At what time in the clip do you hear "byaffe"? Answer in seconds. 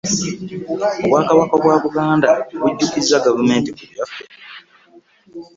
3.91-4.21